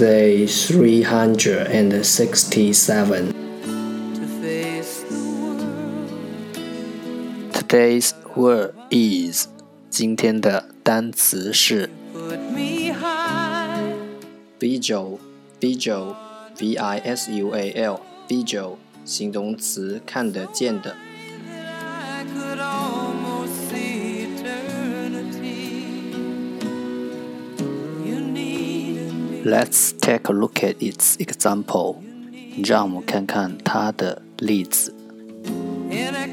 [0.00, 3.34] Day three hundred and sixty-seven.
[7.52, 9.46] Today's word is
[9.90, 11.90] 今天的单词是
[14.58, 15.18] visual
[15.60, 16.16] visual
[16.58, 20.96] v i s u a l visual 形容词看得见的。
[29.44, 31.96] Let's take a look at its example.
[32.64, 34.94] 让我们看看它的例子。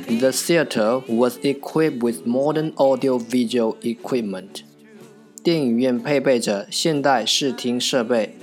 [0.08, 4.64] The theater was equipped with modern audio-visual equipment.
[5.44, 8.36] 电影院配备着现代视听设备。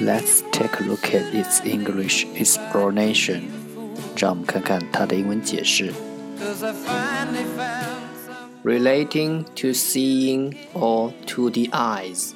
[0.00, 3.42] Let's take a look at its English explanation.
[4.16, 5.92] 让我们看看它的英文解释。
[8.62, 12.32] relating to seeing or to the eyes，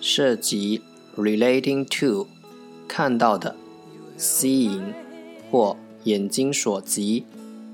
[0.00, 0.82] 涉及
[1.16, 2.26] relating to
[2.88, 3.54] 看到的
[4.18, 4.92] seeing
[5.50, 7.24] 或眼睛所及，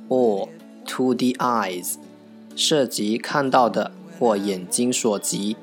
[0.09, 0.49] or
[0.87, 1.95] to the eyes
[2.55, 5.57] 涉及看到的或眼睛所及。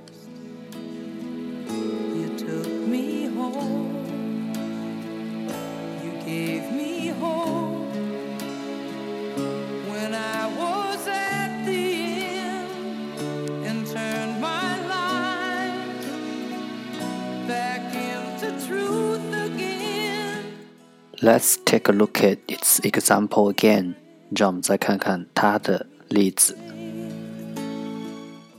[21.23, 23.95] Let's take a look at its example again.
[24.35, 26.55] 让我们再看看它的例子。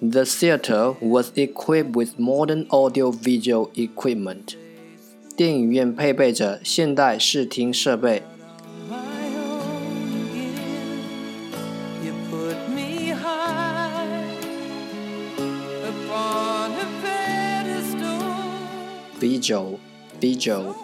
[0.01, 4.57] The theater was equipped with modern audio-visual equipment.
[5.37, 8.23] 电影院配备着现代视听设备。
[19.21, 19.79] Visual,
[20.19, 20.84] visual.